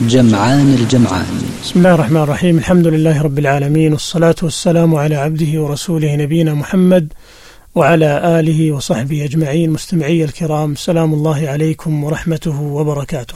[0.00, 1.26] جمعان الجمعان.
[1.62, 2.58] بسم الله الرحمن الرحيم.
[2.58, 7.12] الحمد لله رب العالمين والصلاة والسلام على عبده ورسوله نبينا محمد
[7.74, 9.70] وعلى آله وصحبه أجمعين.
[9.70, 13.34] مستمعي الكرام سلام الله عليكم ورحمته وبركاته.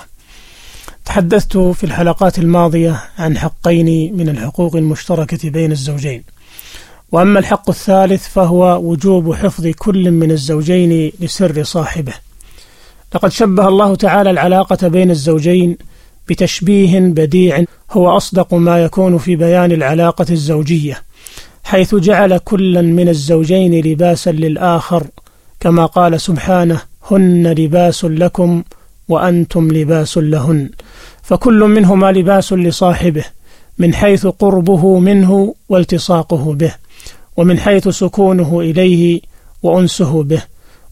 [1.04, 6.22] تحدثت في الحلقات الماضية عن حقين من الحقوق المشتركة بين الزوجين.
[7.12, 12.12] وأما الحق الثالث فهو وجوب حفظ كل من الزوجين لسر صاحبه.
[13.14, 15.76] لقد شبه الله تعالى العلاقة بين الزوجين
[16.28, 21.02] بتشبيه بديع هو أصدق ما يكون في بيان العلاقة الزوجية
[21.64, 25.06] حيث جعل كلا من الزوجين لباسا للآخر
[25.60, 28.62] كما قال سبحانه هن لباس لكم
[29.08, 30.70] وأنتم لباس لهن
[31.22, 33.24] فكل منهما لباس لصاحبه
[33.78, 36.74] من حيث قربه منه والتصاقه به
[37.36, 39.20] ومن حيث سكونه إليه
[39.62, 40.42] وأنسه به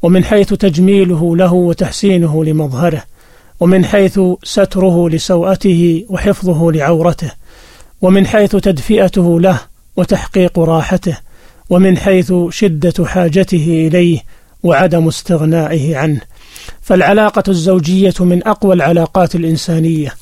[0.02, 3.02] ومن حيث تجميله له وتحسينه لمظهره.
[3.60, 7.32] ومن حيث ستره لسوءته وحفظه لعورته
[8.02, 9.60] ومن حيث تدفئته له
[9.96, 11.18] وتحقيق راحته
[11.70, 14.20] ومن حيث شدة حاجته إليه
[14.62, 16.20] وعدم استغنائه عنه.
[16.82, 20.14] فالعلاقة الزوجية من أقوى العلاقات الإنسانية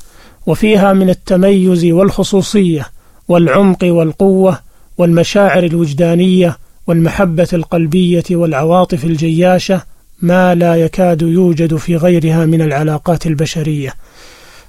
[0.46, 2.86] وفيها من التميز والخصوصية
[3.28, 4.58] والعمق والقوة
[4.98, 9.82] والمشاعر الوجدانية والمحبة القلبية والعواطف الجياشة
[10.22, 13.94] ما لا يكاد يوجد في غيرها من العلاقات البشرية.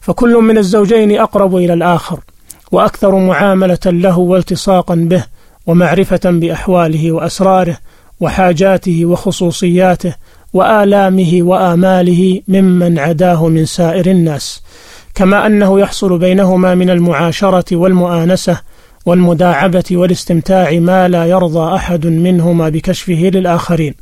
[0.01, 2.19] فكل من الزوجين أقرب إلى الآخر
[2.71, 5.23] وأكثر معاملة له والتصاقا به
[5.67, 7.77] ومعرفة بأحواله وأسراره
[8.19, 10.15] وحاجاته وخصوصياته
[10.53, 14.63] وآلامه وآماله ممن عداه من سائر الناس.
[15.15, 18.61] كما أنه يحصل بينهما من المعاشرة والمؤانسة
[19.05, 23.93] والمداعبة والاستمتاع ما لا يرضى أحد منهما بكشفه للآخرين.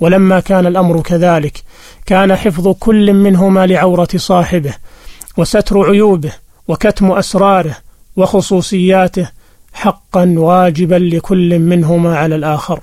[0.00, 1.62] ولما كان الأمر كذلك
[2.06, 4.74] كان حفظ كل منهما لعورة صاحبه
[5.36, 6.32] وستر عيوبه
[6.68, 7.76] وكتم أسراره
[8.16, 9.28] وخصوصياته
[9.72, 12.80] حقا واجبا لكل منهما على الآخر.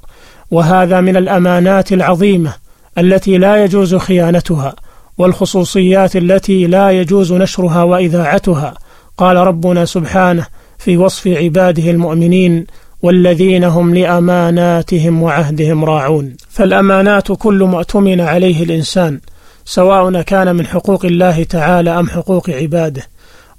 [0.52, 2.54] وهذا من الأمانات العظيمة
[2.98, 4.76] التي لا يجوز خيانتها
[5.18, 8.74] والخصوصيات التي لا يجوز نشرها وإذاعتها.
[9.18, 10.46] قال ربنا سبحانه
[10.78, 12.66] في وصف عباده المؤمنين
[13.02, 16.36] والذين هم لأماناتهم وعهدهم راعون.
[16.50, 19.20] فالأمانات كل ما اؤتمن عليه الإنسان
[19.66, 23.02] سواء كان من حقوق الله تعالى أم حقوق عباده.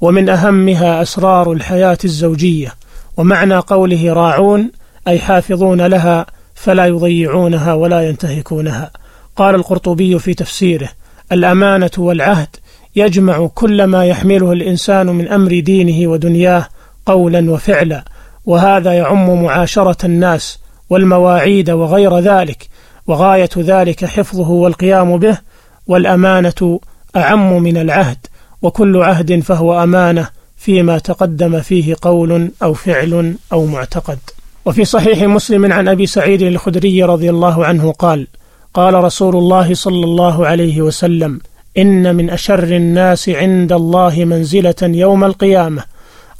[0.00, 2.74] ومن أهمها أسرار الحياة الزوجية
[3.16, 4.70] ومعنى قوله راعون
[5.08, 8.90] أي حافظون لها فلا يضيعونها ولا ينتهكونها.
[9.36, 10.88] قال القرطبي في تفسيره
[11.32, 12.48] الأمانة والعهد
[12.96, 16.66] يجمع كل ما يحمله الإنسان من أمر دينه ودنياه
[17.06, 18.04] قولا وفعلا.
[18.48, 20.58] وهذا يعم معاشرة الناس
[20.90, 22.68] والمواعيد وغير ذلك
[23.06, 25.38] وغاية ذلك حفظه والقيام به
[25.86, 26.80] والأمانة
[27.16, 28.18] أعم من العهد
[28.62, 34.18] وكل عهد فهو أمانة فيما تقدم فيه قول أو فعل أو معتقد.
[34.64, 38.26] وفي صحيح مسلم عن أبي سعيد الخدري رضي الله عنه قال
[38.74, 41.40] قال رسول الله صلى الله عليه وسلم
[41.78, 45.82] إن من أشر الناس عند الله منزلة يوم القيامة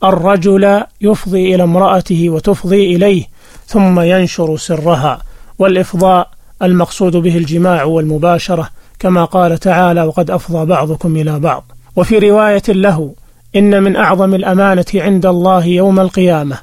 [0.05, 3.25] الرجل يفضي إلى امرأته وتفضي إليه
[3.67, 5.23] ثم ينشر سرها.
[5.59, 6.29] والإفضاء
[6.63, 13.15] المقصود به الجماع والمباشرة كما قال تعالى وقد أفضى بعضكم إلى بعض وفي رواية له
[13.57, 16.59] إن من أعظم الأمانة عند الله يوم القيامة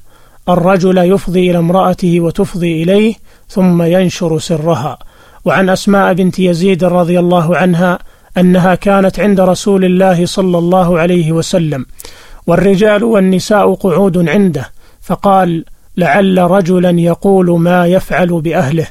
[0.49, 3.15] الرجل يفضي إلى امرأته وتفضي إليه
[3.49, 4.97] ثم ينشر سرها
[5.45, 7.99] وعن أسماء بنت يزيد رضي الله عنها
[8.37, 11.85] أنها كانت عند رسول الله صلى الله عليه وسلم.
[12.47, 14.69] والرجال والنساء قعود عنده
[15.01, 15.65] فقال
[15.97, 18.87] لعل رجلا يقول ما يفعل بأهله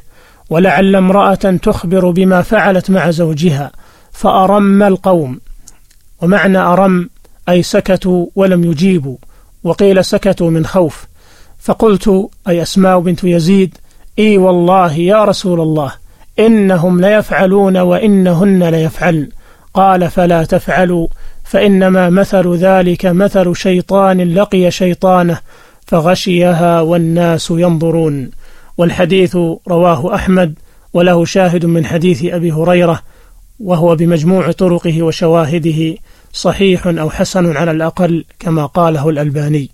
[0.51, 3.73] ولعل امرأة تخبر بما فعلت مع زوجها
[4.13, 5.41] فأرم القوم.
[6.23, 7.11] ومعنى أرم
[7.49, 9.17] أي سكتوا ولم يجيبوا
[9.65, 11.07] وقيل سكتوا من خوف.
[11.59, 13.79] فقلت أي أسماء بنت يزيد؟
[14.19, 15.93] إي والله يا رسول الله
[16.39, 19.29] إنهم ليفعلون وإنهن ليفعلن.
[19.75, 21.07] قال فلا تفعلوا
[21.45, 25.41] فإنما مثل ذلك مثل شيطان لقي شيطانه
[25.87, 28.31] فغشيها والناس ينظرون.
[28.79, 29.37] والحديث
[29.69, 30.55] رواه أحمد
[30.93, 33.03] وله شاهد من حديث أبي هريرة
[33.61, 35.95] وهو بمجموع طرقه وشواهده
[36.33, 39.71] صحيح أو حسن على الأقل كما قاله الألباني.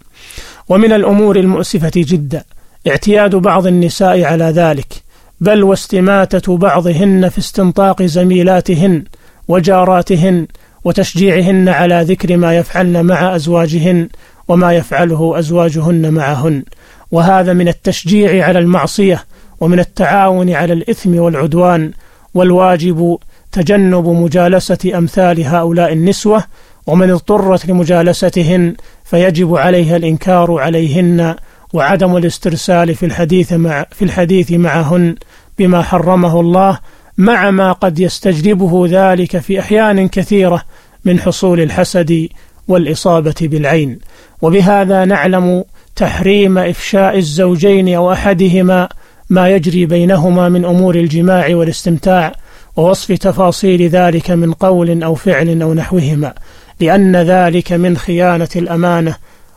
[0.68, 2.44] ومن الأمور المؤسفة جدا
[2.88, 5.02] اعتياد بعض النساء على ذلك
[5.40, 9.04] بل واستماتة بعضهن في استنطاق زميلاتهن
[9.48, 10.46] وجاراتهن
[10.84, 14.08] وتشجيعهن على ذكر ما يفعلن مع أزواجهن
[14.48, 16.62] وما يفعله أزواجهن معهن.
[17.10, 19.24] وهذا من التشجيع على المعصية
[19.60, 21.90] ومن التعاون على الإثم والعدوان
[22.34, 23.18] والواجب
[23.52, 26.44] تجنب مجالسة أمثال هؤلاء النسوة
[26.86, 28.74] ومن اضطرت لمجالستهن
[29.04, 31.36] فيجب عليها الإنكار عليهن
[31.72, 35.14] وعدم الاسترسال في الحديث مع في الحديث معهن
[35.58, 36.78] بما حرمه الله
[37.20, 40.62] مع ما قد يستجلبه ذلك في أحيان كثيرة
[41.04, 42.28] من حصول الحسد
[42.68, 43.98] والإصابة بالعين.
[44.42, 45.64] وبهذا نعلم
[45.96, 48.88] تحريم إفشاء الزوجين أو احدهما
[49.30, 52.32] ما يجري بينهما من أمور الجماع والاستمتاع
[52.76, 56.34] ووصف تفاصيل ذلك من قول أو فعل أو نحوهما
[56.80, 59.16] لأن ذلك من خيانة الأمانة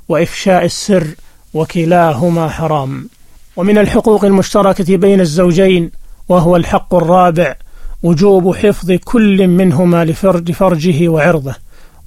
[0.09, 1.07] وإفشاء السر
[1.53, 3.09] وكلاهما حرام.
[3.55, 7.55] ومن الحقوق المشتركة بين الزوجين وهو الحق الرابع
[8.03, 11.55] وجوب حفظ كل منهما لفرجه وعرضه.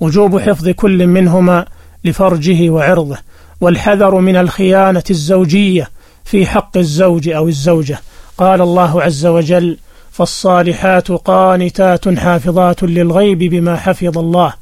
[0.00, 1.66] وجوب حفظ كل منهما
[2.04, 3.16] لفرجه وعرضه.
[3.60, 5.88] والحذر من الخيانة الزوجية
[6.24, 7.98] في حق الزوج أو الزوجة.
[8.38, 9.78] قال الله عز وجل
[10.10, 14.52] فالصالحات قانتات حافظات للغيب بما حفظ الله.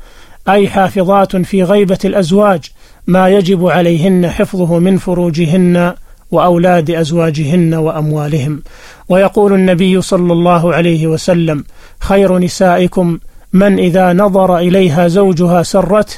[0.48, 2.70] أي حافظات في غيبة الأزواج
[3.06, 5.94] ما يجب عليهن حفظه من فروجهن
[6.34, 8.62] وأولاد أزواجهن وأموالهم.
[9.08, 11.64] ويقول النبي صلى الله عليه وسلم
[12.00, 13.18] خير نسائكم
[13.52, 16.14] من إذا نظر إليها زوجها سرته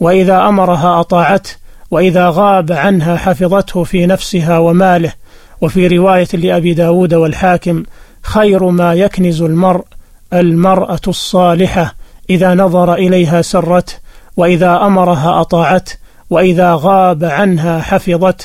[0.00, 1.50] وإذا أمرها اطاعته
[1.90, 5.12] وإذا غاب عنها حفظته في نفسها وماله.
[5.60, 7.82] وفي رواية لأبي داود والحاكم
[8.22, 9.84] خير ما يكنز المرء
[10.32, 11.94] المرأة الصالحة
[12.30, 13.94] إذا نظر إليها سرته
[14.36, 15.92] وإذا أمرها اطاعته
[16.30, 18.44] وإذا غاب عنها حفظته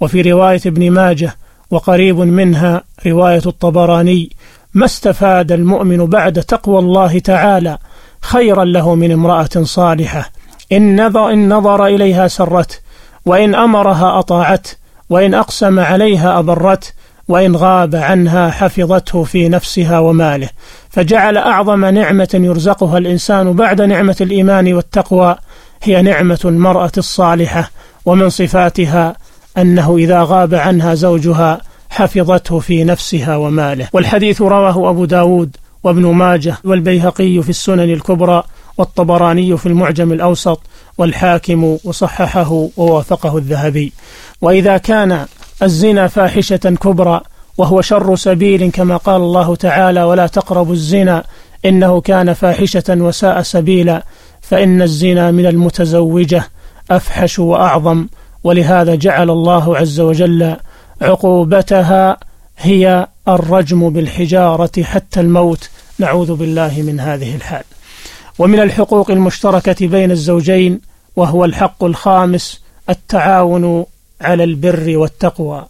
[0.00, 1.36] وفي رواية ابن ماجه
[1.70, 4.30] وقريب منها رواية الطبراني
[4.74, 7.78] ما استفاد المؤمن بعد تقوى الله تعالى
[8.20, 10.30] خيرا له من امرأة صالحة؟
[10.72, 12.76] إن نظر إن نظر إليها سرته
[13.26, 14.70] وإن أمرها اطاعته
[15.10, 16.88] وإن أقسم عليها ابرته
[17.28, 20.48] وإن غاب عنها حفظته في نفسها وماله.
[20.90, 25.36] فجعل أعظم نعمة يرزقها الإنسان بعد نعمة الإيمان والتقوى
[25.82, 27.70] هي نعمة المرأة الصالحة
[28.06, 29.16] ومن صفاتها
[29.58, 31.60] أنه إذا غاب عنها زوجها
[31.90, 33.88] حفظته في نفسها وماله.
[33.92, 38.42] والحديث رواه أبو داود وابن ماجه والبيهقي في السنن الكبرى
[38.78, 40.60] والطبراني في المعجم الأوسط
[40.98, 43.92] والحاكم وصححه ووافقه الذهبي.
[44.40, 45.26] وإذا كان
[45.62, 47.20] الزنا فاحشة كبرى
[47.58, 51.24] وهو شر سبيل كما قال الله تعالى ولا تقربوا الزنا
[51.64, 54.04] إنه كان فاحشة وساء سبيلا
[54.40, 56.48] فإن الزنا من المتزوجة
[56.90, 58.06] أفحش وأعظم
[58.46, 60.56] ولهذا جعل الله عز وجل
[61.02, 62.16] عقوبتها
[62.58, 65.70] هي الرجم بالحجارة حتى الموت.
[65.98, 67.64] نعوذ بالله من هذه الحال.
[68.38, 70.80] ومن الحقوق المشتركة بين الزوجين
[71.16, 73.86] وهو الحق الخامس التعاون
[74.20, 75.66] على البر والتقوى.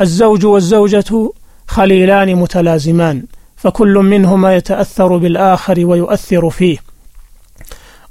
[0.00, 1.32] الزوج والزوجة
[1.66, 3.24] خليلان متلازمان
[3.56, 6.78] فكل منهما يتأثر بالآخر ويؤثر فيه.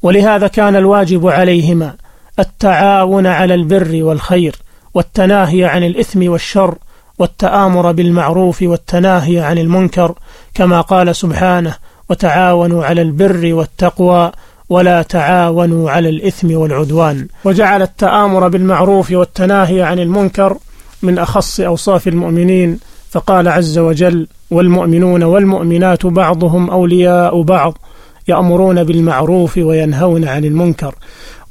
[0.02, 2.03] ولهذا كان الواجب عليهما
[2.40, 4.56] التعاون على البر والخير
[4.94, 6.76] والتناهي عن الإثم والشر
[7.20, 10.16] والتآمر بالمعروف والتناهي عن المنكر
[10.54, 11.76] كما قال سبحانه
[12.10, 14.32] وتعاونوا على البر والتقوى
[14.70, 20.58] ولا تعاونوا على الإثم والعدوان وجعل التآمر بالمعروف والتناهي عن المنكر
[21.04, 22.80] من أخص أوصاف المؤمنين
[23.12, 27.78] فقال عز وجل والمؤمنون والمؤمنات بعضهم أولياء بعض
[28.28, 30.96] يأمرون بالمعروف وينهون عن المنكر.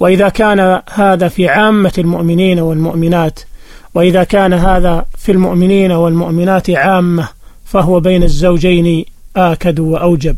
[0.00, 3.41] وإذا كان هذا في عامة المؤمنين والمؤمنات
[3.95, 7.29] وإذا كان هذا في المؤمنين والمؤمنات عامة
[7.64, 9.05] فهو بين الزوجين
[9.37, 10.37] آكد وأوجب.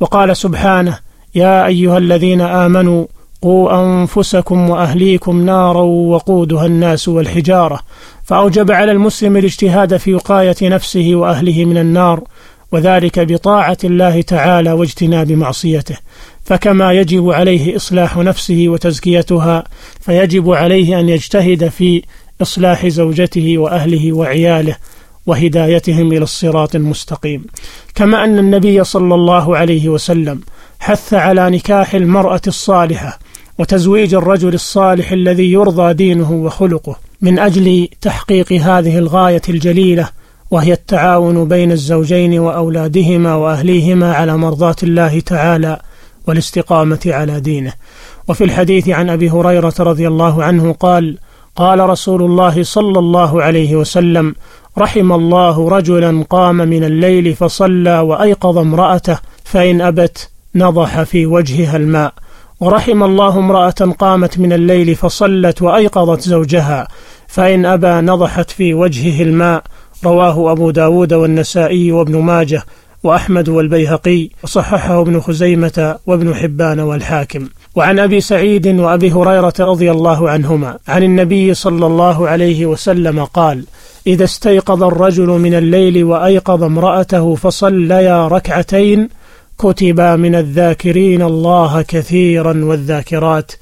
[0.00, 0.98] وقال سبحانه
[1.34, 3.06] يا أيها الذين آمنوا
[3.42, 7.80] قوا أنفسكم وأهليكم نارا وقودها الناس والحجارة.
[8.24, 12.20] فأوجب على المسلم الاجتهاد في وقاية نفسه وأهله من النار
[12.72, 15.96] وذلك بطاعة الله تعالى واجتناب معصيته.
[16.44, 19.64] فكما يجب عليه إصلاح نفسه وتزكيتها
[20.00, 22.02] فيجب عليه أن يجتهد في
[22.42, 24.76] إصلاح زوجته وأهله وعياله
[25.26, 27.44] وهدايتهم إلى الصراط المستقيم.
[27.94, 30.40] كما أن النبي صلى الله عليه وسلم
[30.80, 33.18] حث على نكاح المرأة الصالحة
[33.58, 40.08] وتزويج الرجل الصالح الذي يرضى دينه وخلقه من أجل تحقيق هذه الغاية الجليلة
[40.52, 45.80] وهي التعاون بين الزوجين وأولادهما وأهليهما على مرضاة الله تعالى
[46.26, 47.72] والاستقامة على دينه.
[48.28, 51.18] وفي الحديث عن أبي هريرة رضي الله عنه قال
[51.56, 54.34] قال رسول الله صلى الله عليه وسلم
[54.78, 62.12] رحم الله رجلا قام من الليل فصلى وأيقظ امرأته فإن أبت نضح في وجهها الماء.
[62.60, 66.88] ورحم الله امرأة قامت من الليل فصلت وأيقظت زوجها
[67.28, 69.62] فإن أبى نضحت في وجهه الماء.
[70.04, 72.62] رواه أبو داود والنسائي وابن ماجه
[73.02, 77.48] وأحمد والبيهقي وصححه ابن خزيمة وابن حبان والحاكم.
[77.74, 83.64] وعن أبي سعيد وأبي هريرة رضي الله عنهما عن النبي صلى الله عليه وسلم قال
[84.06, 89.08] إذا استيقظ الرجل من الليل وأيقظ امرأته فصليا ركعتين
[89.58, 93.52] كتبا من الذاكرين الله كثيرا والذاكرات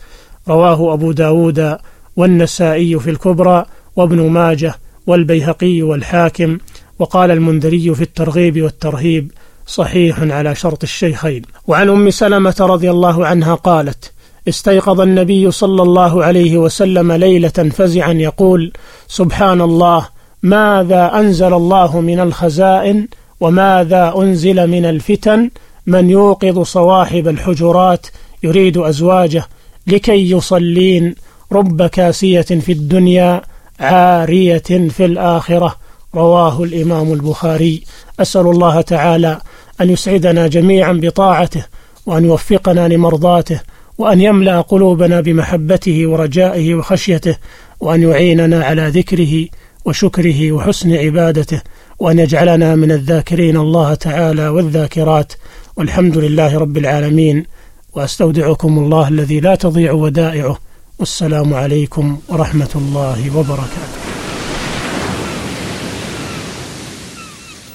[0.48, 1.76] رواه أبو داود
[2.16, 3.64] والنسائي في الكبرى
[3.96, 4.74] وابن ماجه
[5.06, 6.58] والبيهقي والحاكم
[6.98, 9.32] وقال المنذري في الترغيب والترهيب
[9.66, 11.42] صحيح على شرط الشيخين.
[11.66, 14.12] وعن أم سلمة رضي الله عنها قالت
[14.48, 18.72] استيقظ النبي صلى الله عليه وسلم ليلة فزعا يقول
[19.08, 20.08] سبحان الله
[20.42, 23.08] ماذا أنزل الله من الخزائن
[23.40, 25.50] وماذا أنزل من الفتن
[25.86, 28.06] من يوقظ صواحب الحجرات
[28.42, 29.44] يريد أزواجه
[29.86, 31.14] لكي يصلين
[31.52, 33.42] رب كاسية في الدنيا
[33.80, 35.76] عارية في الآخرة
[36.14, 37.82] رواه الإمام البخاري.
[38.20, 39.40] أسأل الله تعالى
[39.80, 41.64] أن يسعدنا جميعا بطاعته
[42.06, 43.60] وأن يوفقنا لمرضاته
[43.98, 47.36] وأن يملأ قلوبنا بمحبته ورجائه وخشيته
[47.80, 49.46] وأن يعيننا على ذكره
[49.84, 51.62] وشكره وحسن عبادته
[51.98, 55.32] وأن يجعلنا من الذاكرين الله تعالى والذاكرات.
[55.76, 57.46] والحمد لله رب العالمين.
[57.92, 60.58] وأستودعكم الله الذي لا تضيع ودائعه.
[61.00, 64.00] والسلام عليكم ورحمة الله وبركاته.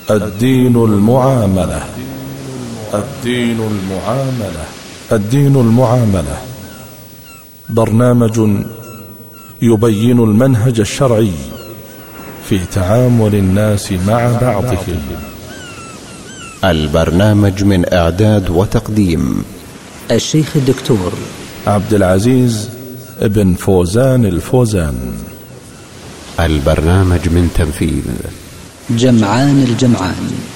[0.10, 1.84] الدين المعاملة.
[2.94, 4.66] الدين المعاملة.
[5.12, 6.38] الدين المعاملة.
[7.70, 8.38] برنامج
[9.62, 11.32] يبين المنهج الشرعي
[12.50, 15.02] في تعامل الناس مع بعضهم.
[16.64, 19.44] البرنامج من إعداد وتقديم
[20.12, 21.14] الشيخ الدكتور
[21.68, 22.75] عبد العزيز
[23.20, 25.18] ابن فوزان الفوزان.
[26.40, 28.04] البرنامج من تنفيذ.
[28.90, 30.55] جمعان الجمعان.